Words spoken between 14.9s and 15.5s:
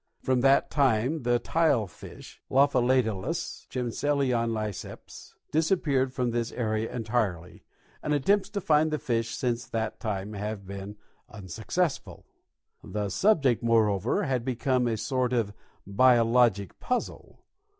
sort